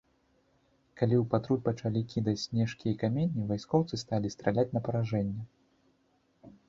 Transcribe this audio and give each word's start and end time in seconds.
Калі 1.01 1.15
ў 1.17 1.25
патруль 1.33 1.59
пачалі 1.67 2.01
кідаць 2.13 2.43
снежкі 2.45 2.85
і 2.93 2.97
каменні, 3.03 3.47
вайскоўцы 3.55 4.01
сталі 4.05 4.33
страляць 4.37 4.69
на 4.79 4.85
паражэнне. 4.89 5.43